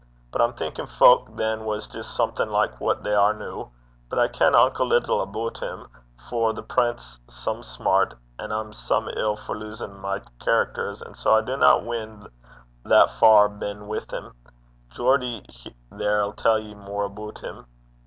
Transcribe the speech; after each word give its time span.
But 0.31 0.41
I'm 0.41 0.53
thinkin' 0.53 0.87
fowk 0.87 1.29
than 1.35 1.63
was 1.63 1.85
jist 1.85 2.15
something 2.15 2.49
like 2.49 2.81
what 2.81 3.03
they 3.03 3.13
are 3.13 3.35
noo. 3.35 3.69
But 4.09 4.17
I 4.17 4.29
ken 4.29 4.55
unco 4.55 4.83
little 4.83 5.21
aboot 5.21 5.59
him, 5.59 5.87
for 6.27 6.53
the 6.53 6.63
prent 6.63 6.99
's 6.99 7.19
some 7.27 7.61
sma', 7.61 8.09
and 8.39 8.51
I'm 8.51 8.73
some 8.73 9.07
ill 9.15 9.35
for 9.35 9.53
losin' 9.55 9.99
my 9.99 10.23
characters, 10.39 11.03
and 11.03 11.15
sae 11.15 11.29
I 11.29 11.41
dinna 11.41 11.77
win 11.77 12.27
that 12.83 13.11
far 13.19 13.47
benn 13.47 13.85
wi' 13.85 14.01
him. 14.11 14.33
Geordie 14.89 15.45
there 15.91 16.23
'll 16.25 16.33
tell 16.33 16.57
ye 16.57 16.73
mair 16.73 17.03
aboot 17.03 17.37
him.' 17.43 17.67